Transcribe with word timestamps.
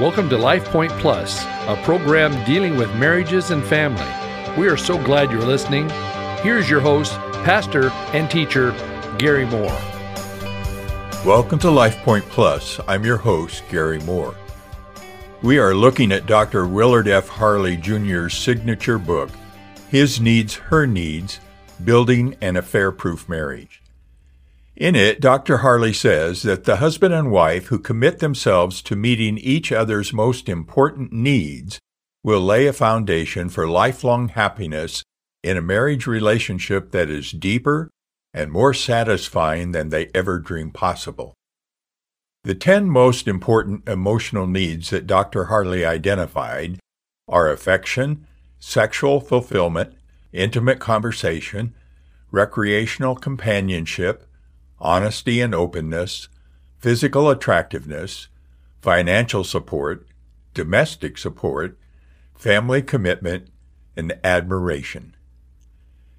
Welcome 0.00 0.30
to 0.30 0.38
Life 0.38 0.64
Point 0.64 0.92
Plus, 0.92 1.44
a 1.44 1.78
program 1.84 2.32
dealing 2.46 2.78
with 2.78 2.88
marriages 2.96 3.50
and 3.50 3.62
family. 3.62 4.02
We 4.58 4.66
are 4.66 4.76
so 4.78 4.96
glad 4.96 5.30
you're 5.30 5.42
listening. 5.42 5.90
Here's 6.40 6.70
your 6.70 6.80
host, 6.80 7.12
pastor 7.44 7.90
and 8.14 8.30
teacher, 8.30 8.70
Gary 9.18 9.44
Moore. 9.44 9.78
Welcome 11.26 11.58
to 11.58 11.70
Life 11.70 11.98
Point 11.98 12.24
Plus. 12.30 12.80
I'm 12.88 13.04
your 13.04 13.18
host, 13.18 13.62
Gary 13.68 14.00
Moore. 14.00 14.34
We 15.42 15.58
are 15.58 15.74
looking 15.74 16.12
at 16.12 16.24
Dr. 16.24 16.66
Willard 16.66 17.06
F. 17.06 17.28
Harley 17.28 17.76
Jr.'s 17.76 18.32
signature 18.32 18.96
book, 18.96 19.28
His 19.90 20.18
Needs, 20.18 20.54
Her 20.54 20.86
Needs 20.86 21.40
Building 21.84 22.36
an 22.40 22.56
Affair 22.56 22.90
Proof 22.90 23.28
Marriage. 23.28 23.82
In 24.80 24.96
it, 24.96 25.20
Dr. 25.20 25.58
Harley 25.58 25.92
says 25.92 26.40
that 26.40 26.64
the 26.64 26.76
husband 26.76 27.12
and 27.12 27.30
wife 27.30 27.66
who 27.66 27.78
commit 27.78 28.20
themselves 28.20 28.80
to 28.80 28.96
meeting 28.96 29.36
each 29.36 29.70
other's 29.70 30.10
most 30.10 30.48
important 30.48 31.12
needs 31.12 31.78
will 32.24 32.40
lay 32.40 32.66
a 32.66 32.72
foundation 32.72 33.50
for 33.50 33.68
lifelong 33.68 34.28
happiness 34.28 35.02
in 35.42 35.58
a 35.58 35.62
marriage 35.62 36.06
relationship 36.06 36.92
that 36.92 37.10
is 37.10 37.30
deeper 37.30 37.90
and 38.32 38.50
more 38.50 38.72
satisfying 38.72 39.72
than 39.72 39.90
they 39.90 40.08
ever 40.14 40.38
dreamed 40.38 40.72
possible. 40.72 41.34
The 42.44 42.54
10 42.54 42.88
most 42.88 43.28
important 43.28 43.86
emotional 43.86 44.46
needs 44.46 44.88
that 44.88 45.06
Dr. 45.06 45.44
Harley 45.44 45.84
identified 45.84 46.80
are 47.28 47.50
affection, 47.50 48.26
sexual 48.58 49.20
fulfillment, 49.20 49.92
intimate 50.32 50.80
conversation, 50.80 51.74
recreational 52.30 53.14
companionship, 53.14 54.26
honesty 54.80 55.40
and 55.40 55.54
openness, 55.54 56.28
physical 56.78 57.28
attractiveness, 57.28 58.28
financial 58.80 59.44
support, 59.44 60.06
domestic 60.54 61.18
support, 61.18 61.78
family 62.34 62.82
commitment, 62.82 63.48
and 63.96 64.18
admiration. 64.24 65.14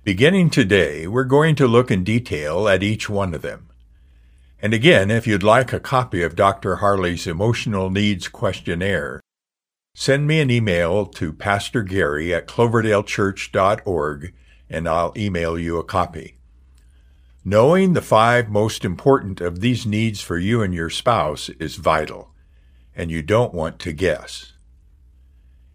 Beginning 0.03 0.49
today, 0.49 1.07
we're 1.07 1.23
going 1.23 1.55
to 1.55 1.67
look 1.67 1.91
in 1.91 2.03
detail 2.03 2.67
at 2.67 2.83
each 2.83 3.09
one 3.09 3.33
of 3.33 3.41
them. 3.41 3.69
And 4.61 4.73
again, 4.73 5.09
if 5.09 5.25
you'd 5.25 5.43
like 5.43 5.73
a 5.73 5.79
copy 5.79 6.21
of 6.21 6.35
Dr. 6.35 6.77
Harley's 6.77 7.25
Emotional 7.25 7.89
Needs 7.89 8.27
Questionnaire, 8.27 9.21
send 9.95 10.27
me 10.27 10.39
an 10.39 10.51
email 10.51 11.05
to 11.07 11.33
Pastor 11.33 11.81
Gary 11.81 12.33
at 12.33 12.47
cloverdalechurch.org 12.47 14.33
and 14.69 14.87
I'll 14.87 15.13
email 15.17 15.59
you 15.59 15.77
a 15.77 15.83
copy. 15.83 16.37
Knowing 17.43 17.93
the 17.93 18.03
five 18.03 18.49
most 18.49 18.85
important 18.85 19.41
of 19.41 19.61
these 19.61 19.83
needs 19.83 20.21
for 20.21 20.37
you 20.37 20.61
and 20.61 20.75
your 20.75 20.91
spouse 20.91 21.49
is 21.59 21.75
vital, 21.75 22.29
and 22.95 23.09
you 23.09 23.23
don't 23.23 23.51
want 23.51 23.79
to 23.79 23.91
guess. 23.91 24.53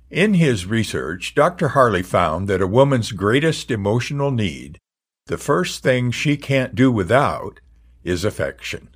In 0.08 0.34
his 0.34 0.64
research, 0.64 1.34
Dr. 1.34 1.70
Harley 1.70 2.04
found 2.04 2.46
that 2.46 2.62
a 2.62 2.68
woman's 2.68 3.10
greatest 3.10 3.68
emotional 3.72 4.30
need, 4.30 4.78
the 5.26 5.36
first 5.36 5.82
thing 5.82 6.12
she 6.12 6.36
can't 6.36 6.76
do 6.76 6.92
without, 6.92 7.58
is 8.04 8.24
affection. 8.24 8.88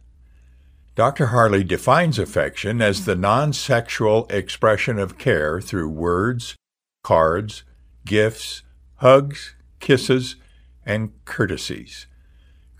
Dr. 0.95 1.27
Harley 1.27 1.65
defines 1.65 2.21
affection 2.21 2.81
as 2.81 3.05
the 3.05 3.17
non 3.17 3.53
sexual 3.53 4.29
expression 4.31 4.97
of 4.97 5.19
care 5.19 5.61
through 5.61 5.89
words, 5.89 6.55
cards, 7.03 7.65
gifts, 8.07 8.63
hugs, 8.97 9.57
kisses, 9.81 10.37
and 10.87 11.11
courtesies 11.25 12.07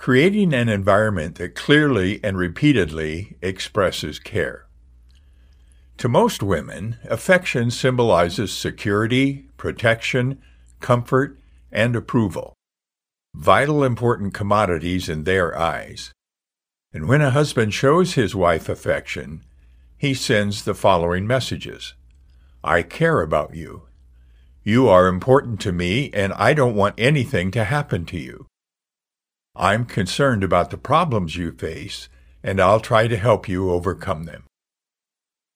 creating 0.01 0.55
an 0.55 0.67
environment 0.67 1.35
that 1.35 1.55
clearly 1.55 2.19
and 2.25 2.39
repeatedly 2.39 3.37
expresses 3.43 4.19
care. 4.19 4.65
To 5.99 6.09
most 6.09 6.43
women, 6.43 6.97
affection 7.05 7.71
symbolizes 7.71 8.51
security, 8.51 9.45
protection, 9.59 10.41
comfort, 10.81 11.39
and 11.71 11.95
approval, 11.95 12.55
vital 13.35 13.85
important 13.85 14.33
commodities 14.33 15.11
in 15.11 15.25
their 15.25 15.57
eyes. 15.59 16.13
And 16.95 17.07
when 17.07 17.21
a 17.21 17.33
husband 17.33 17.75
shows 17.75 18.15
his 18.15 18.35
wife 18.35 18.71
affection, 18.71 19.43
he 19.99 20.15
sends 20.15 20.65
the 20.65 20.73
following 20.73 21.27
messages 21.27 21.93
I 22.65 22.81
care 22.81 23.21
about 23.21 23.55
you. 23.55 23.83
You 24.63 24.89
are 24.89 25.09
important 25.09 25.61
to 25.61 25.73
me, 25.73 26.11
and 26.15 26.33
I 26.33 26.55
don't 26.55 26.75
want 26.75 26.95
anything 26.97 27.51
to 27.51 27.65
happen 27.65 28.07
to 28.07 28.19
you. 28.19 28.47
I'm 29.57 29.85
concerned 29.85 30.45
about 30.45 30.71
the 30.71 30.79
problems 30.79 31.37
you 31.37 31.53
face, 31.53 32.09
and 32.43 32.61
I'll 32.61 32.81
try 32.81 33.09
to 33.09 33.17
help 33.17 33.49
you 33.49 33.71
overcome 33.71 34.25
them. 34.25 34.45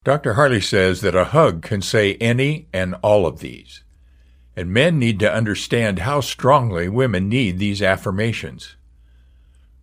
Dr. 0.05 0.35
Harley 0.35 0.61
says 0.61 1.01
that 1.01 1.15
a 1.15 1.27
hug 1.27 1.63
can 1.63 1.81
say 1.81 2.17
any 2.17 2.67
and 2.73 2.95
all 3.03 3.27
of 3.27 3.41
these, 3.41 3.83
and 4.57 4.71
men 4.71 4.99
need 4.99 5.19
to 5.21 5.33
understand 5.33 6.01
how 6.01 6.21
strongly 6.21 6.89
women 6.89 7.29
need 7.29 7.59
these 7.59 7.81
affirmations. 7.81 8.77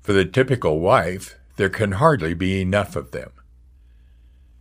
For 0.02 0.14
the 0.14 0.26
typical 0.26 0.80
wife, 0.80 1.40
there 1.56 1.70
can 1.70 1.94
hardly 1.94 2.34
be 2.34 2.62
enough 2.62 2.96
of 2.96 3.12
them. 3.12 3.32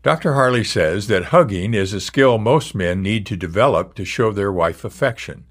Dr. 0.02 0.32
Harley 0.32 0.64
says 0.64 1.08
that 1.08 1.26
hugging 1.26 1.74
is 1.74 1.92
a 1.92 2.00
skill 2.00 2.38
most 2.38 2.74
men 2.74 3.02
need 3.02 3.26
to 3.26 3.36
develop 3.36 3.94
to 3.94 4.04
show 4.04 4.32
their 4.32 4.50
wife 4.50 4.82
affection. 4.84 5.44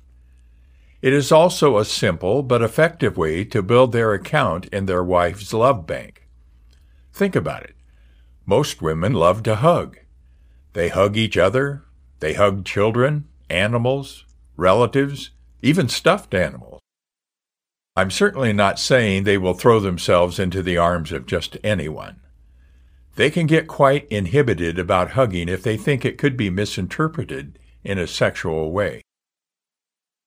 It 1.01 1.13
is 1.13 1.31
also 1.31 1.77
a 1.77 1.85
simple 1.85 2.43
but 2.43 2.61
effective 2.61 3.17
way 3.17 3.45
to 3.45 3.61
build 3.61 3.91
their 3.93 4.13
account 4.13 4.65
in 4.67 4.85
their 4.85 5.03
wife's 5.03 5.53
love 5.53 5.87
bank. 5.87 6.27
Think 7.13 7.35
about 7.35 7.63
it. 7.63 7.75
Most 8.45 8.81
women 8.81 9.13
love 9.13 9.43
to 9.43 9.55
hug. 9.55 9.97
They 10.73 10.89
hug 10.89 11.15
each 11.15 11.37
other, 11.37 11.85
they 12.19 12.33
hug 12.33 12.65
children, 12.65 13.29
animals, 13.49 14.25
relatives, 14.57 15.31
even 15.61 15.87
stuffed 15.87 16.33
animals. 16.33 16.81
I'm 17.95 18.11
certainly 18.11 18.53
not 18.53 18.79
saying 18.79 19.23
they 19.23 19.37
will 19.37 19.53
throw 19.53 19.79
themselves 19.79 20.37
into 20.37 20.61
the 20.61 20.77
arms 20.77 21.11
of 21.11 21.25
just 21.25 21.57
anyone. 21.63 22.21
They 23.15 23.29
can 23.29 23.47
get 23.47 23.67
quite 23.67 24.07
inhibited 24.07 24.77
about 24.79 25.11
hugging 25.11 25.49
if 25.49 25.63
they 25.63 25.75
think 25.75 26.05
it 26.05 26.17
could 26.17 26.37
be 26.37 26.49
misinterpreted 26.49 27.57
in 27.83 27.97
a 27.97 28.07
sexual 28.07 28.71
way. 28.71 29.01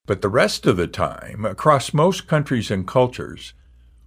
But 0.04 0.20
the 0.20 0.28
rest 0.28 0.66
of 0.66 0.76
the 0.76 0.88
time, 0.88 1.44
across 1.44 1.94
most 1.94 2.26
countries 2.26 2.72
and 2.72 2.86
cultures, 2.86 3.54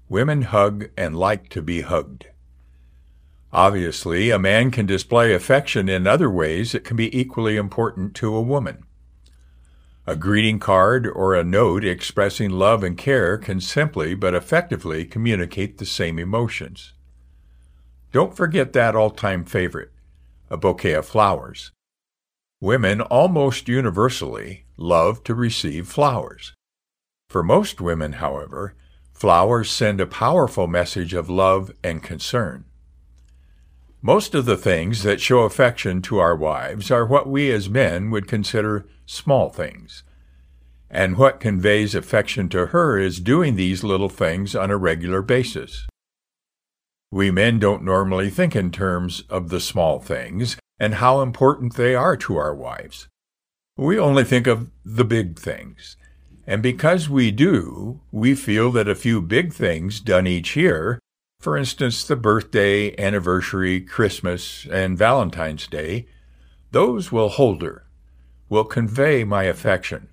women 0.10 0.42
hug 0.42 0.90
and 0.98 1.16
like 1.16 1.48
to 1.50 1.62
be 1.62 1.82
hugged. 1.82 2.28
Obviously, 3.54 4.30
a 4.30 4.38
man 4.38 4.72
can 4.72 4.86
display 4.86 5.34
affection 5.34 5.88
in 5.88 6.06
other 6.06 6.30
ways 6.30 6.74
that 6.74 6.84
can 6.84 6.98
be 6.98 7.18
equally 7.18 7.56
important 7.56 8.14
to 8.16 8.36
a 8.36 8.42
woman. 8.42 8.84
A 10.06 10.18
greeting 10.18 10.60
card 10.60 11.08
or 11.08 11.34
a 11.34 11.46
note 11.46 11.86
expressing 11.86 12.52
love 12.52 12.84
and 12.84 12.98
care 12.98 13.38
can 13.38 13.62
simply 13.62 14.14
but 14.14 14.36
effectively 14.36 15.06
communicate 15.06 15.78
the 15.78 15.86
same 15.86 16.20
emotions. 16.20 16.92
Don't 18.12 18.36
forget 18.36 18.74
that 18.74 18.98
all 18.98 19.10
time 19.10 19.46
favorite, 19.46 19.94
a 20.50 20.58
bouquet 20.58 20.94
of 20.94 21.08
flowers. 21.08 21.72
Women 22.60 23.00
almost 23.00 23.70
universally 23.70 24.65
love 24.78 25.24
to 25.24 25.36
receive 25.36 25.88
flowers. 25.88 26.54
For 27.30 27.44
most 27.44 27.82
women, 27.82 28.14
however, 28.14 28.76
flowers 29.14 29.70
send 29.70 30.00
a 30.00 30.06
powerful 30.06 30.68
message 30.68 31.14
of 31.14 31.30
love 31.30 31.72
and 31.84 32.04
concern. 32.04 32.66
Most 34.02 34.36
of 34.36 34.46
the 34.46 34.58
things 34.58 35.02
that 35.04 35.20
show 35.20 35.42
affection 35.42 36.02
to 36.04 36.20
our 36.20 36.36
wives 36.36 36.92
are 36.92 37.06
what 37.06 37.28
we 37.28 37.52
as 37.52 37.70
men 37.70 38.12
would 38.12 38.28
consider 38.28 38.86
small 39.06 39.50
things. 39.50 40.04
And 40.92 41.18
what 41.18 41.40
conveys 41.40 41.96
affection 41.96 42.48
to 42.50 42.68
her 42.68 43.00
is 43.00 43.20
doing 43.20 43.56
these 43.56 43.84
little 43.84 44.10
things 44.10 44.56
on 44.56 44.70
a 44.70 44.78
regular 44.78 45.22
basis. 45.24 45.88
We 47.12 47.32
men 47.32 47.60
don't 47.60 47.84
normally 47.84 48.30
think 48.30 48.56
in 48.56 48.72
terms 48.72 49.24
of 49.30 49.50
the 49.50 49.60
small 49.60 50.00
things 50.00 50.58
and 50.80 50.96
how 50.96 51.22
important 51.22 51.76
they 51.76 51.96
are 51.96 52.18
to 52.18 52.38
our 52.38 52.54
wives. 52.54 53.08
We 53.78 54.00
only 54.00 54.24
think 54.24 54.48
of 54.48 54.72
the 54.86 55.04
big 55.04 55.38
things. 55.38 55.98
And 56.48 56.64
because 56.64 57.10
we 57.10 57.32
do, 57.32 58.00
we 58.12 58.34
feel 58.34 58.72
that 58.72 58.88
a 58.88 58.96
few 58.96 59.22
big 59.22 59.52
things 59.52 60.00
done 60.00 60.28
each 60.28 60.56
year, 60.56 61.00
for 61.42 61.58
instance, 61.58 62.06
the 62.06 62.16
birthday, 62.16 62.96
anniversary, 62.98 63.82
Christmas, 63.82 64.66
and 64.72 64.98
Valentine's 64.98 65.68
Day, 65.68 66.08
those 66.72 67.12
will 67.12 67.30
hold 67.30 67.62
her, 67.64 67.86
will 68.48 68.64
convey 68.64 69.24
my 69.26 69.44
affection. 69.44 70.08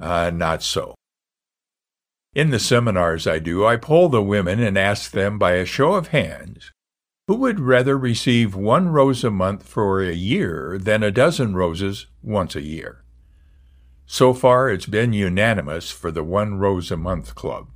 Uh, 0.00 0.30
not 0.34 0.62
so. 0.62 0.94
In 2.34 2.50
the 2.50 2.58
seminars 2.58 3.26
I 3.26 3.38
do, 3.38 3.64
I 3.64 3.76
poll 3.76 4.08
the 4.08 4.22
women 4.22 4.60
and 4.60 4.76
ask 4.76 5.12
them 5.12 5.38
by 5.38 5.52
a 5.52 5.64
show 5.64 5.94
of 5.94 6.08
hands 6.08 6.72
who 7.26 7.34
would 7.34 7.58
rather 7.58 7.98
receive 7.98 8.54
one 8.54 8.88
rose 8.88 9.24
a 9.24 9.30
month 9.32 9.64
for 9.64 10.00
a 10.00 10.12
year 10.12 10.78
than 10.78 11.02
a 11.02 11.10
dozen 11.10 11.56
roses 11.56 12.06
once 12.22 12.54
a 12.54 12.62
year? 12.62 13.02
So 14.06 14.32
far, 14.32 14.70
it's 14.70 14.86
been 14.86 15.12
unanimous 15.12 15.90
for 15.90 16.12
the 16.12 16.22
one 16.22 16.58
rose 16.58 16.92
a 16.92 16.96
month 16.96 17.34
club. 17.34 17.66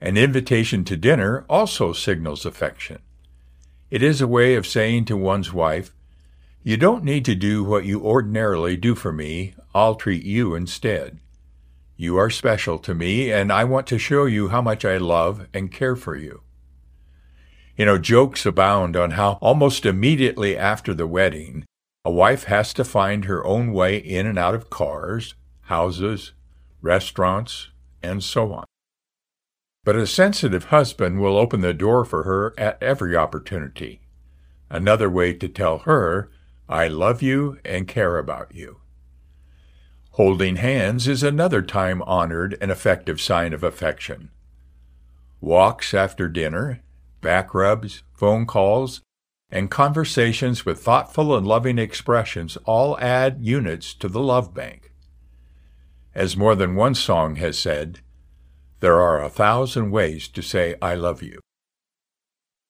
An 0.00 0.16
invitation 0.16 0.84
to 0.84 0.96
dinner 0.96 1.44
also 1.48 1.92
signals 1.92 2.46
affection. 2.46 3.00
It 3.90 4.00
is 4.00 4.20
a 4.20 4.28
way 4.28 4.54
of 4.54 4.64
saying 4.64 5.06
to 5.06 5.16
one's 5.16 5.52
wife, 5.52 5.92
You 6.62 6.76
don't 6.76 7.02
need 7.02 7.24
to 7.24 7.34
do 7.34 7.64
what 7.64 7.84
you 7.84 8.00
ordinarily 8.00 8.76
do 8.76 8.94
for 8.94 9.12
me. 9.12 9.54
I'll 9.74 9.96
treat 9.96 10.22
you 10.22 10.54
instead. 10.54 11.18
You 11.96 12.16
are 12.16 12.30
special 12.30 12.78
to 12.78 12.94
me, 12.94 13.32
and 13.32 13.52
I 13.52 13.64
want 13.64 13.88
to 13.88 13.98
show 13.98 14.26
you 14.26 14.48
how 14.48 14.62
much 14.62 14.84
I 14.84 14.98
love 14.98 15.48
and 15.52 15.72
care 15.72 15.96
for 15.96 16.14
you. 16.14 16.42
You 17.76 17.86
know, 17.86 17.98
jokes 17.98 18.44
abound 18.44 18.96
on 18.96 19.12
how 19.12 19.38
almost 19.40 19.86
immediately 19.86 20.56
after 20.56 20.92
the 20.92 21.06
wedding, 21.06 21.64
a 22.04 22.10
wife 22.10 22.44
has 22.44 22.72
to 22.74 22.84
find 22.84 23.24
her 23.24 23.44
own 23.44 23.72
way 23.72 23.96
in 23.96 24.26
and 24.26 24.38
out 24.38 24.54
of 24.54 24.70
cars, 24.70 25.34
houses, 25.62 26.32
restaurants, 26.82 27.68
and 28.02 28.22
so 28.22 28.52
on. 28.52 28.64
But 29.84 29.96
a 29.96 30.06
sensitive 30.06 30.64
husband 30.64 31.20
will 31.20 31.36
open 31.36 31.60
the 31.60 31.74
door 31.74 32.04
for 32.04 32.24
her 32.24 32.54
at 32.58 32.82
every 32.82 33.16
opportunity. 33.16 34.00
Another 34.68 35.08
way 35.08 35.32
to 35.34 35.48
tell 35.48 35.78
her, 35.78 36.30
I 36.68 36.88
love 36.88 37.22
you 37.22 37.58
and 37.64 37.88
care 37.88 38.18
about 38.18 38.54
you. 38.54 38.80
Holding 40.12 40.56
hands 40.56 41.08
is 41.08 41.22
another 41.22 41.62
time 41.62 42.02
honored 42.02 42.56
and 42.60 42.70
effective 42.70 43.20
sign 43.20 43.52
of 43.52 43.62
affection. 43.62 44.30
Walks 45.40 45.94
after 45.94 46.28
dinner, 46.28 46.82
back 47.20 47.54
rubs, 47.54 48.02
phone 48.12 48.46
calls, 48.46 49.00
and 49.50 49.70
conversations 49.70 50.64
with 50.64 50.82
thoughtful 50.82 51.36
and 51.36 51.46
loving 51.46 51.78
expressions 51.78 52.56
all 52.64 52.98
add 53.00 53.38
units 53.40 53.94
to 53.94 54.08
the 54.08 54.20
love 54.20 54.54
bank. 54.54 54.92
As 56.14 56.36
more 56.36 56.54
than 56.54 56.74
one 56.74 56.94
song 56.94 57.36
has 57.36 57.58
said, 57.58 58.00
there 58.80 59.00
are 59.00 59.22
a 59.22 59.28
thousand 59.28 59.90
ways 59.90 60.28
to 60.28 60.42
say 60.42 60.74
I 60.80 60.94
love 60.94 61.22
you. 61.22 61.40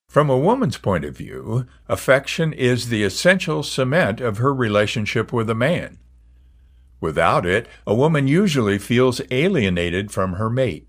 From 0.09 0.29
a 0.29 0.39
woman's 0.39 0.77
point 0.77 1.05
of 1.05 1.17
view, 1.17 1.67
affection 1.89 2.53
is 2.53 2.89
the 2.89 3.05
essential 3.05 3.63
cement 3.63 4.21
of 4.21 4.39
her 4.39 4.53
relationship 4.53 5.33
with 5.33 5.49
a 5.49 5.55
man. 5.55 5.99
Without 7.01 7.47
it, 7.47 7.69
a 7.87 7.95
woman 7.95 8.27
usually 8.27 8.77
feels 8.77 9.21
alienated 9.31 10.11
from 10.11 10.33
her 10.33 10.51
mate. 10.51 10.89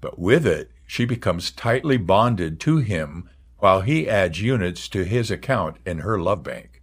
But 0.00 0.18
with 0.18 0.46
it, 0.46 0.70
she 0.88 1.04
becomes 1.04 1.52
tightly 1.52 1.98
bonded 1.98 2.58
to 2.58 2.78
him 2.78 3.28
while 3.58 3.82
he 3.82 4.08
adds 4.08 4.40
units 4.40 4.88
to 4.88 5.04
his 5.04 5.30
account 5.30 5.76
in 5.84 5.98
her 5.98 6.18
love 6.18 6.42
bank. 6.42 6.82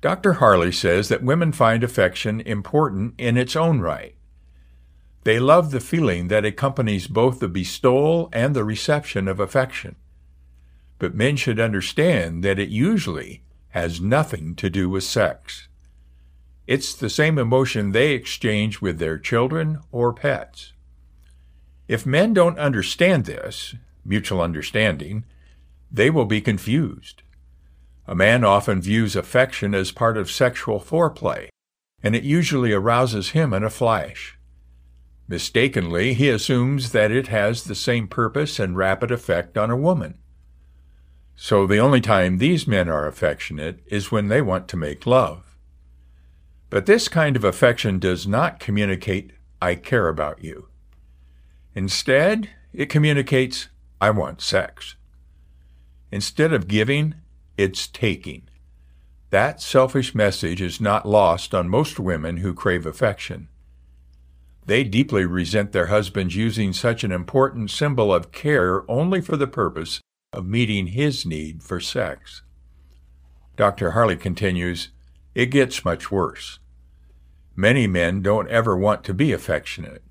Dr. 0.00 0.34
Harley 0.34 0.72
says 0.72 1.08
that 1.10 1.22
women 1.22 1.52
find 1.52 1.84
affection 1.84 2.40
important 2.40 3.14
in 3.18 3.36
its 3.36 3.54
own 3.54 3.80
right. 3.80 4.16
They 5.24 5.38
love 5.38 5.72
the 5.72 5.80
feeling 5.80 6.28
that 6.28 6.46
accompanies 6.46 7.06
both 7.06 7.38
the 7.38 7.48
bestowal 7.48 8.30
and 8.32 8.56
the 8.56 8.64
reception 8.64 9.28
of 9.28 9.40
affection. 9.40 9.96
But 10.98 11.14
men 11.14 11.36
should 11.36 11.60
understand 11.60 12.42
that 12.44 12.58
it 12.58 12.70
usually 12.70 13.42
has 13.70 14.00
nothing 14.00 14.54
to 14.54 14.70
do 14.70 14.88
with 14.88 15.04
sex. 15.04 15.68
It's 16.66 16.94
the 16.94 17.10
same 17.10 17.38
emotion 17.38 17.92
they 17.92 18.12
exchange 18.12 18.80
with 18.80 18.98
their 18.98 19.18
children 19.18 19.80
or 19.92 20.14
pets. 20.14 20.72
If 21.88 22.04
men 22.04 22.34
don't 22.34 22.58
understand 22.58 23.24
this, 23.24 23.74
mutual 24.04 24.40
understanding, 24.40 25.24
they 25.90 26.10
will 26.10 26.24
be 26.24 26.40
confused. 26.40 27.22
A 28.08 28.14
man 28.14 28.44
often 28.44 28.80
views 28.80 29.16
affection 29.16 29.74
as 29.74 29.92
part 29.92 30.16
of 30.16 30.30
sexual 30.30 30.80
foreplay, 30.80 31.48
and 32.02 32.14
it 32.14 32.22
usually 32.22 32.72
arouses 32.72 33.30
him 33.30 33.52
in 33.52 33.64
a 33.64 33.70
flash. 33.70 34.38
Mistakenly, 35.28 36.14
he 36.14 36.28
assumes 36.28 36.92
that 36.92 37.10
it 37.10 37.28
has 37.28 37.64
the 37.64 37.74
same 37.74 38.06
purpose 38.06 38.60
and 38.60 38.76
rapid 38.76 39.10
effect 39.10 39.58
on 39.58 39.70
a 39.70 39.76
woman. 39.76 40.18
So 41.34 41.66
the 41.66 41.78
only 41.78 42.00
time 42.00 42.38
these 42.38 42.66
men 42.66 42.88
are 42.88 43.06
affectionate 43.06 43.80
is 43.86 44.12
when 44.12 44.28
they 44.28 44.40
want 44.40 44.68
to 44.68 44.76
make 44.76 45.06
love. 45.06 45.56
But 46.70 46.86
this 46.86 47.08
kind 47.08 47.36
of 47.36 47.44
affection 47.44 47.98
does 47.98 48.26
not 48.26 48.60
communicate, 48.60 49.32
I 49.60 49.74
care 49.74 50.08
about 50.08 50.42
you. 50.42 50.68
Instead, 51.76 52.48
it 52.72 52.86
communicates, 52.86 53.68
I 54.00 54.08
want 54.08 54.40
sex. 54.40 54.96
Instead 56.10 56.54
of 56.54 56.68
giving, 56.68 57.16
it's 57.58 57.86
taking. 57.86 58.48
That 59.28 59.60
selfish 59.60 60.14
message 60.14 60.62
is 60.62 60.80
not 60.80 61.06
lost 61.06 61.54
on 61.54 61.68
most 61.68 62.00
women 62.00 62.38
who 62.38 62.54
crave 62.54 62.86
affection. 62.86 63.48
They 64.64 64.84
deeply 64.84 65.26
resent 65.26 65.72
their 65.72 65.88
husbands 65.88 66.34
using 66.34 66.72
such 66.72 67.04
an 67.04 67.12
important 67.12 67.70
symbol 67.70 68.12
of 68.12 68.32
care 68.32 68.90
only 68.90 69.20
for 69.20 69.36
the 69.36 69.46
purpose 69.46 70.00
of 70.32 70.46
meeting 70.46 70.86
his 70.86 71.26
need 71.26 71.62
for 71.62 71.78
sex. 71.78 72.42
Dr. 73.54 73.90
Harley 73.90 74.16
continues, 74.16 74.88
it 75.34 75.46
gets 75.46 75.84
much 75.84 76.10
worse. 76.10 76.58
Many 77.54 77.86
men 77.86 78.22
don't 78.22 78.48
ever 78.48 78.74
want 78.74 79.04
to 79.04 79.12
be 79.12 79.32
affectionate. 79.32 80.02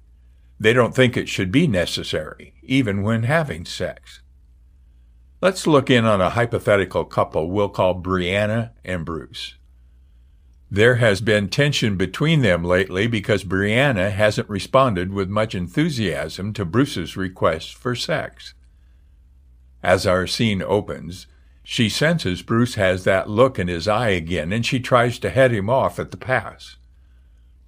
They 0.60 0.74
don't 0.74 0.96
think 0.96 1.18
it 1.18 1.30
should 1.30 1.52
be 1.52 1.68
necessary, 1.68 2.54
even 2.64 3.04
when 3.04 3.24
having 3.24 3.66
sex. 3.66 4.22
Let's 5.42 5.68
look 5.68 5.90
in 5.90 6.06
on 6.06 6.22
a 6.22 6.32
hypothetical 6.32 7.06
couple 7.06 7.52
we'll 7.52 7.70
call 7.70 8.02
Brianna 8.02 8.72
and 8.84 9.06
Bruce. 9.06 9.56
There 10.72 10.96
has 10.96 11.22
been 11.22 11.50
tension 11.50 11.96
between 11.98 12.42
them 12.42 12.64
lately 12.64 13.08
because 13.08 13.44
Brianna 13.44 14.12
hasn't 14.12 14.50
responded 14.50 15.14
with 15.14 15.30
much 15.30 15.54
enthusiasm 15.54 16.54
to 16.54 16.66
Bruce's 16.66 17.16
request 17.16 17.76
for 17.76 17.96
sex. 17.96 18.56
As 19.84 20.08
our 20.08 20.26
scene 20.26 20.64
opens, 20.64 21.28
she 21.64 21.90
senses 21.90 22.42
Bruce 22.42 22.76
has 22.76 23.04
that 23.04 23.30
look 23.30 23.60
in 23.60 23.68
his 23.68 23.88
eye 23.88 24.10
again 24.10 24.52
and 24.52 24.66
she 24.66 24.80
tries 24.80 25.20
to 25.20 25.30
head 25.30 25.52
him 25.52 25.70
off 25.70 26.00
at 26.00 26.12
the 26.12 26.18
pass. 26.18 26.78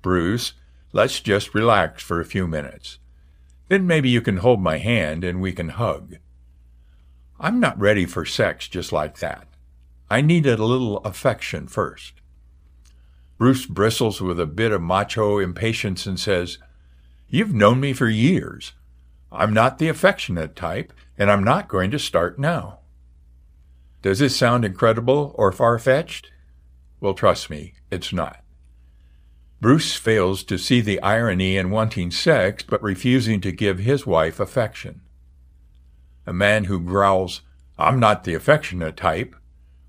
Bruce, 0.01 0.53
let's 0.97 1.19
just 1.19 1.53
relax 1.53 2.01
for 2.01 2.19
a 2.19 2.25
few 2.25 2.47
minutes. 2.47 2.97
Then 3.67 3.85
maybe 3.85 4.09
you 4.09 4.19
can 4.19 4.37
hold 4.37 4.59
my 4.59 4.79
hand 4.79 5.23
and 5.23 5.39
we 5.39 5.53
can 5.53 5.69
hug. 5.69 6.15
I'm 7.39 7.59
not 7.59 7.79
ready 7.79 8.07
for 8.07 8.25
sex 8.25 8.67
just 8.67 8.91
like 8.91 9.19
that. 9.19 9.47
I 10.09 10.21
needed 10.21 10.57
a 10.57 10.65
little 10.65 10.97
affection 10.99 11.67
first. 11.67 12.13
Bruce 13.37 13.67
bristles 13.67 14.21
with 14.21 14.39
a 14.39 14.47
bit 14.47 14.71
of 14.71 14.81
macho 14.81 15.37
impatience 15.37 16.07
and 16.07 16.19
says, 16.19 16.57
You've 17.29 17.53
known 17.53 17.79
me 17.79 17.93
for 17.93 18.09
years. 18.09 18.71
I'm 19.31 19.53
not 19.53 19.77
the 19.77 19.89
affectionate 19.89 20.55
type, 20.55 20.91
and 21.15 21.29
I'm 21.29 21.43
not 21.43 21.67
going 21.67 21.91
to 21.91 21.99
start 21.99 22.39
now. 22.39 22.79
Does 24.01 24.17
this 24.17 24.35
sound 24.35 24.65
incredible 24.65 25.35
or 25.37 25.51
far 25.51 25.77
fetched? 25.77 26.31
Well, 26.99 27.13
trust 27.13 27.51
me, 27.51 27.73
it's 27.91 28.11
not. 28.11 28.41
Bruce 29.59 29.95
fails 29.95 30.43
to 30.43 30.57
see 30.57 30.81
the 30.81 31.01
irony 31.01 31.57
in 31.57 31.71
wanting 31.71 32.11
sex 32.11 32.63
but 32.63 32.81
refusing 32.83 33.41
to 33.41 33.51
give 33.51 33.79
his 33.79 34.05
wife 34.05 34.39
affection. 34.39 35.01
A 36.27 36.33
man 36.33 36.65
who 36.65 36.79
growls, 36.79 37.41
I'm 37.77 37.99
not 37.99 38.23
the 38.23 38.35
affectionate 38.35 38.95
type, 38.95 39.35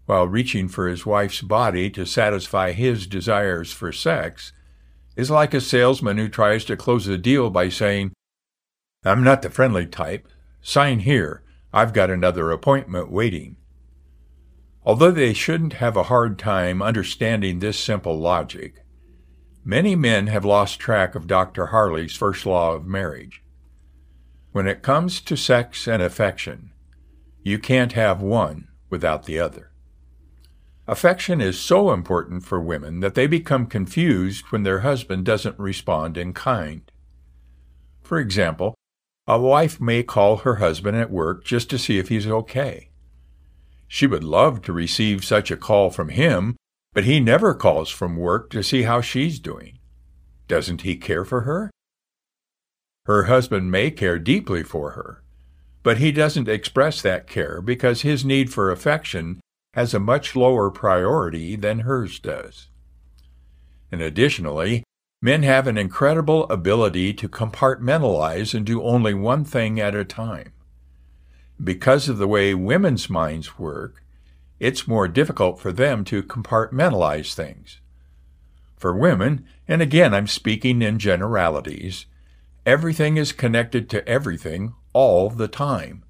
while 0.07 0.27
reaching 0.27 0.69
for 0.69 0.89
his 0.89 1.05
wife's 1.05 1.43
body 1.43 1.91
to 1.91 2.07
satisfy 2.07 2.73
his 2.73 3.07
desires 3.07 3.71
for 3.71 3.93
sex 3.93 4.53
is 5.17 5.31
like 5.31 5.53
a 5.53 5.61
salesman 5.61 6.17
who 6.17 6.29
tries 6.29 6.65
to 6.65 6.77
close 6.77 7.07
a 7.07 7.19
deal 7.19 7.51
by 7.51 7.69
saying, 7.69 8.13
I'm 9.05 9.23
not 9.23 9.43
the 9.43 9.51
friendly 9.51 9.87
type. 9.87 10.29
Sign 10.63 11.01
here. 11.01 11.43
I've 11.73 11.93
got 11.93 12.09
another 12.09 12.51
appointment 12.51 13.11
waiting. 13.11 13.57
Although 14.85 15.11
they 15.11 15.35
shouldn't 15.35 15.75
have 15.75 15.97
a 15.97 16.05
hard 16.05 16.39
time 16.39 16.81
understanding 16.81 17.59
this 17.59 17.79
simple 17.79 18.19
logic, 18.19 18.83
many 19.69 19.95
men 19.95 20.29
have 20.29 20.47
lost 20.47 20.81
track 20.81 21.15
of 21.15 21.27
Dr. 21.27 21.67
Harley's 21.67 22.17
first 22.17 22.47
law 22.47 22.73
of 22.73 22.87
marriage. 22.87 23.43
When 24.51 24.67
it 24.67 24.83
comes 24.83 25.21
to 25.21 25.37
sex 25.37 25.87
and 25.87 26.01
affection, 26.03 26.73
you 27.43 27.59
can't 27.59 27.93
have 27.93 28.23
one 28.23 28.69
without 28.89 29.27
the 29.27 29.39
other. 29.39 29.71
Affection 30.87 31.43
is 31.43 31.61
so 31.61 31.93
important 31.93 32.47
for 32.47 32.59
women 32.59 33.01
that 33.01 33.15
they 33.15 33.27
become 33.27 33.67
confused 33.67 34.47
when 34.47 34.63
their 34.63 34.81
husband 34.81 35.27
doesn't 35.27 35.59
respond 35.59 36.17
in 36.17 36.33
kind. 36.33 36.91
For 38.03 38.19
example, 38.19 38.75
a 39.27 39.39
wife 39.39 39.83
may 39.83 40.03
call 40.03 40.39
her 40.39 40.55
husband 40.55 40.97
at 40.97 41.11
work 41.11 41.45
just 41.45 41.69
to 41.69 41.79
see 41.79 41.99
if 41.99 42.09
he's 42.09 42.27
okay. 42.27 42.89
She 43.87 44.07
would 44.07 44.25
love 44.25 44.63
to 44.63 44.73
receive 44.73 45.27
such 45.27 45.51
a 45.51 45.59
call 45.59 45.91
from 45.91 46.09
him, 46.09 46.57
but 46.99 47.05
he 47.05 47.21
never 47.21 47.55
calls 47.55 47.90
from 47.90 48.17
work 48.17 48.50
to 48.50 48.61
see 48.61 48.83
how 48.83 49.00
she's 49.00 49.38
doing. 49.38 49.78
Doesn't 50.49 50.83
he 50.83 50.97
care 50.97 51.25
for 51.25 51.43
her? 51.43 51.71
Her 53.05 53.26
husband 53.26 53.71
may 53.71 53.93
care 53.93 54.19
deeply 54.19 54.64
for 54.64 54.90
her, 54.90 55.23
but 55.85 55.99
he 55.99 56.11
doesn't 56.11 56.49
express 56.49 57.00
that 57.02 57.28
care 57.28 57.62
because 57.62 58.02
his 58.02 58.25
need 58.25 58.52
for 58.52 58.73
affection 58.73 59.38
has 59.75 59.95
a 59.95 60.00
much 60.00 60.35
lower 60.35 60.73
priority 60.73 61.55
than 61.55 61.87
hers 61.87 62.19
does. 62.19 62.67
And 63.93 64.02
additionally, 64.02 64.83
men 65.23 65.45
have 65.45 65.69
an 65.69 65.78
incredible 65.78 66.50
ability 66.50 67.14
to 67.14 67.28
compartmentalize 67.28 68.55
and 68.55 68.67
do 68.67 68.83
only 68.83 69.14
one 69.14 69.45
thing 69.45 69.78
at 69.78 69.95
a 69.95 70.05
time. 70.05 70.52
Because 71.62 72.09
of 72.09 72.19
the 72.19 72.26
way 72.26 72.55
women's 72.55 73.09
minds 73.09 73.57
work, 73.57 74.02
it's 74.61 74.88
more 74.88 75.09
difficult 75.09 75.61
for 75.61 75.73
them 75.73 76.05
to 76.05 76.23
compartmentalize 76.23 77.35
things. 77.35 77.81
For 78.77 78.95
women, 78.95 79.45
and 79.67 79.83
again 79.83 80.15
I'm 80.15 80.27
speaking 80.27 80.83
in 80.83 80.99
generalities, 80.99 82.07
everything 82.65 83.17
is 83.17 83.33
connected 83.33 83.88
to 83.91 84.07
everything 84.09 84.75
all 84.93 85.31
the 85.31 85.49
time. 85.49 86.05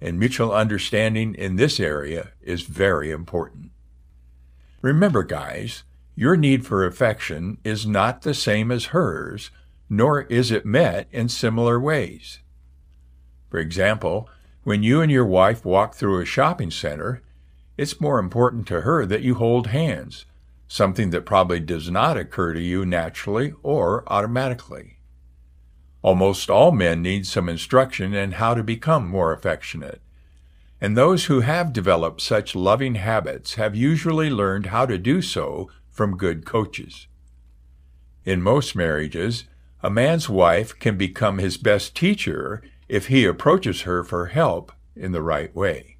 And 0.00 0.18
mutual 0.18 0.52
understanding 0.52 1.34
in 1.34 1.56
this 1.56 1.80
area 1.80 2.32
is 2.42 2.62
very 2.62 3.10
important. 3.10 3.70
Remember, 4.82 5.22
guys, 5.22 5.84
your 6.14 6.36
need 6.36 6.66
for 6.66 6.86
affection 6.86 7.58
is 7.64 7.86
not 7.86 8.22
the 8.22 8.34
same 8.34 8.70
as 8.70 8.86
hers, 8.86 9.50
nor 9.88 10.22
is 10.22 10.50
it 10.50 10.66
met 10.66 11.08
in 11.10 11.28
similar 11.28 11.80
ways. 11.80 12.40
For 13.50 13.58
example, 13.58 14.28
when 14.62 14.82
you 14.82 15.00
and 15.00 15.10
your 15.10 15.24
wife 15.24 15.64
walk 15.64 15.94
through 15.94 16.20
a 16.20 16.26
shopping 16.26 16.70
center, 16.70 17.22
it's 17.76 18.00
more 18.00 18.18
important 18.18 18.66
to 18.68 18.82
her 18.82 19.04
that 19.06 19.22
you 19.22 19.34
hold 19.34 19.68
hands, 19.68 20.26
something 20.68 21.10
that 21.10 21.26
probably 21.26 21.60
does 21.60 21.90
not 21.90 22.16
occur 22.16 22.54
to 22.54 22.60
you 22.60 22.86
naturally 22.86 23.52
or 23.62 24.04
automatically. 24.06 24.98
Almost 26.02 26.50
all 26.50 26.70
men 26.70 27.02
need 27.02 27.26
some 27.26 27.48
instruction 27.48 28.14
in 28.14 28.32
how 28.32 28.54
to 28.54 28.62
become 28.62 29.08
more 29.08 29.32
affectionate, 29.32 30.00
and 30.80 30.96
those 30.96 31.26
who 31.26 31.40
have 31.40 31.72
developed 31.72 32.20
such 32.20 32.54
loving 32.54 32.96
habits 32.96 33.54
have 33.54 33.74
usually 33.74 34.28
learned 34.28 34.66
how 34.66 34.84
to 34.84 34.98
do 34.98 35.22
so 35.22 35.70
from 35.90 36.16
good 36.16 36.44
coaches. 36.44 37.06
In 38.24 38.42
most 38.42 38.76
marriages, 38.76 39.44
a 39.82 39.90
man's 39.90 40.28
wife 40.28 40.78
can 40.78 40.96
become 40.96 41.38
his 41.38 41.56
best 41.56 41.94
teacher 41.94 42.62
if 42.88 43.06
he 43.06 43.24
approaches 43.24 43.82
her 43.82 44.04
for 44.04 44.26
help 44.26 44.72
in 44.94 45.12
the 45.12 45.22
right 45.22 45.54
way. 45.54 45.93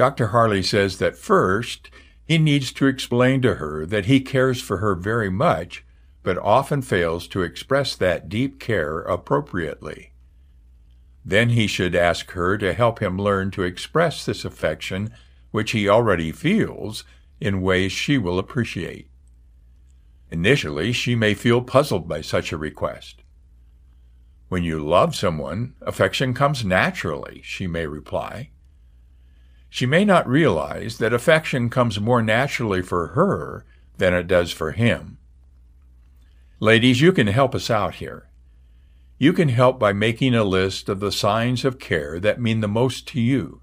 Dr. 0.00 0.28
Harley 0.28 0.62
says 0.62 0.96
that 0.96 1.18
first, 1.18 1.90
he 2.24 2.38
needs 2.38 2.72
to 2.72 2.86
explain 2.86 3.42
to 3.42 3.56
her 3.56 3.84
that 3.84 4.06
he 4.06 4.18
cares 4.22 4.62
for 4.62 4.78
her 4.78 4.94
very 4.94 5.28
much, 5.28 5.84
but 6.22 6.38
often 6.38 6.80
fails 6.80 7.28
to 7.28 7.42
express 7.42 7.94
that 7.96 8.30
deep 8.30 8.58
care 8.58 9.00
appropriately. 9.00 10.14
Then 11.22 11.50
he 11.50 11.66
should 11.66 11.94
ask 11.94 12.30
her 12.30 12.56
to 12.56 12.72
help 12.72 13.00
him 13.00 13.18
learn 13.18 13.50
to 13.50 13.62
express 13.62 14.24
this 14.24 14.42
affection, 14.42 15.12
which 15.50 15.72
he 15.72 15.86
already 15.86 16.32
feels, 16.32 17.04
in 17.38 17.60
ways 17.60 17.92
she 17.92 18.16
will 18.16 18.38
appreciate. 18.38 19.10
Initially, 20.30 20.92
she 20.92 21.14
may 21.14 21.34
feel 21.34 21.60
puzzled 21.60 22.08
by 22.08 22.22
such 22.22 22.52
a 22.52 22.56
request. 22.56 23.22
When 24.48 24.64
you 24.64 24.82
love 24.82 25.14
someone, 25.14 25.74
affection 25.82 26.32
comes 26.32 26.64
naturally, 26.64 27.42
she 27.44 27.66
may 27.66 27.86
reply. 27.86 28.48
She 29.70 29.86
may 29.86 30.04
not 30.04 30.28
realize 30.28 30.98
that 30.98 31.14
affection 31.14 31.70
comes 31.70 32.00
more 32.00 32.22
naturally 32.22 32.82
for 32.82 33.08
her 33.08 33.64
than 33.98 34.12
it 34.12 34.26
does 34.26 34.50
for 34.50 34.72
him. 34.72 35.18
Ladies, 36.58 37.00
you 37.00 37.12
can 37.12 37.28
help 37.28 37.54
us 37.54 37.70
out 37.70 37.94
here. 37.94 38.28
You 39.16 39.32
can 39.32 39.48
help 39.48 39.78
by 39.78 39.92
making 39.92 40.34
a 40.34 40.44
list 40.44 40.88
of 40.88 40.98
the 40.98 41.12
signs 41.12 41.64
of 41.64 41.78
care 41.78 42.18
that 42.18 42.40
mean 42.40 42.60
the 42.60 42.68
most 42.68 43.06
to 43.08 43.20
you. 43.20 43.62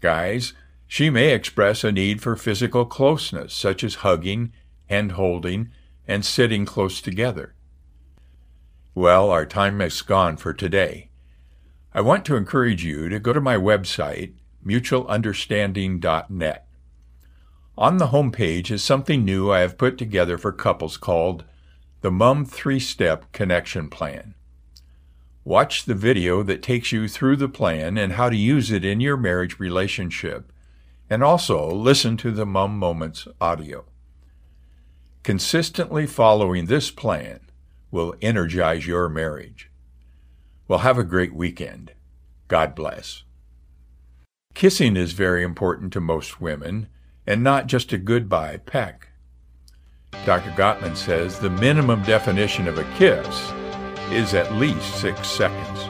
Guys, 0.00 0.54
she 0.88 1.08
may 1.08 1.32
express 1.32 1.84
a 1.84 1.92
need 1.92 2.20
for 2.20 2.34
physical 2.34 2.84
closeness, 2.84 3.54
such 3.54 3.84
as 3.84 3.96
hugging, 3.96 4.52
hand 4.88 5.12
holding, 5.12 5.70
and 6.08 6.24
sitting 6.24 6.66
close 6.66 7.00
together. 7.00 7.54
Well, 8.94 9.30
our 9.30 9.46
time 9.46 9.80
is 9.80 10.02
gone 10.02 10.36
for 10.36 10.52
today. 10.52 11.10
I 11.94 12.00
want 12.00 12.24
to 12.24 12.36
encourage 12.36 12.84
you 12.84 13.08
to 13.08 13.20
go 13.20 13.32
to 13.32 13.40
my 13.40 13.56
website 13.56 14.32
mutualunderstanding.net. 14.64 16.66
On 17.78 17.96
the 17.96 18.08
home 18.08 18.30
page 18.30 18.70
is 18.70 18.84
something 18.84 19.24
new 19.24 19.50
I 19.50 19.60
have 19.60 19.78
put 19.78 19.96
together 19.96 20.36
for 20.36 20.52
couples 20.52 20.96
called 20.96 21.44
the 22.02 22.10
Mum 22.10 22.44
Three 22.44 22.80
Step 22.80 23.30
Connection 23.32 23.88
Plan. 23.88 24.34
Watch 25.44 25.84
the 25.84 25.94
video 25.94 26.42
that 26.42 26.62
takes 26.62 26.92
you 26.92 27.08
through 27.08 27.36
the 27.36 27.48
plan 27.48 27.96
and 27.96 28.12
how 28.12 28.28
to 28.28 28.36
use 28.36 28.70
it 28.70 28.84
in 28.84 29.00
your 29.00 29.16
marriage 29.16 29.58
relationship, 29.58 30.52
and 31.08 31.24
also 31.24 31.70
listen 31.70 32.16
to 32.18 32.30
the 32.30 32.46
Mum 32.46 32.78
Moments 32.78 33.26
audio. 33.40 33.84
Consistently 35.22 36.06
following 36.06 36.66
this 36.66 36.90
plan 36.90 37.40
will 37.90 38.14
energize 38.20 38.86
your 38.86 39.08
marriage. 39.08 39.70
Well, 40.68 40.80
have 40.80 40.98
a 40.98 41.04
great 41.04 41.34
weekend. 41.34 41.92
God 42.48 42.74
bless. 42.74 43.24
Kissing 44.54 44.96
is 44.96 45.12
very 45.12 45.42
important 45.42 45.92
to 45.92 46.00
most 46.00 46.40
women, 46.40 46.88
and 47.26 47.42
not 47.42 47.66
just 47.66 47.92
a 47.92 47.98
goodbye 47.98 48.58
peck. 48.58 49.08
Dr. 50.26 50.50
Gottman 50.50 50.96
says 50.96 51.38
the 51.38 51.48
minimum 51.50 52.02
definition 52.02 52.66
of 52.68 52.76
a 52.78 52.84
kiss 52.94 53.52
is 54.10 54.34
at 54.34 54.52
least 54.54 55.00
six 55.00 55.28
seconds. 55.28 55.80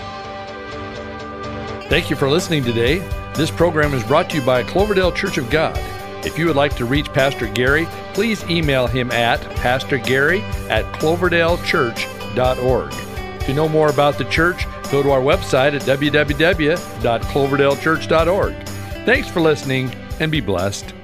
Thank 1.89 2.11
you 2.11 2.17
for 2.17 2.29
listening 2.29 2.63
today. 2.63 2.99
This 3.35 3.51
program 3.51 3.95
is 3.95 4.05
brought 4.05 4.31
to 4.31 4.37
you 4.39 4.47
by 4.47 4.63
Cloverdale 4.63 5.11
Church 5.11 5.39
of 5.39 5.51
God. 5.51 5.77
If 6.25 6.39
you 6.39 6.47
would 6.47 6.55
like 6.55 6.77
to 6.77 6.85
reach 6.85 7.11
Pastor 7.13 7.47
Gary, 7.49 7.89
please 8.13 8.45
email 8.45 8.87
him 8.87 9.11
at 9.11 9.41
pastorgary 9.57 10.43
at 10.69 10.85
cloverdalechurch.org. 10.97 12.91
To 13.41 13.55
know 13.55 13.69
more 13.69 13.89
about 13.89 14.19
the 14.19 14.27
church, 14.27 14.67
go 14.91 15.03
to 15.03 15.11
our 15.11 15.21
website 15.21 15.75
at 15.75 15.83
www.cloverdalechurch.org. 15.83 18.55
Thanks 19.05 19.29
for 19.29 19.41
listening 19.41 19.93
and 20.21 20.31
be 20.31 20.41
blessed. 20.41 20.95